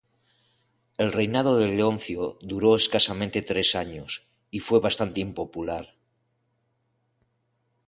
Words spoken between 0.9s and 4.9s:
El reinado de Leoncio duró escasamente tres años y fue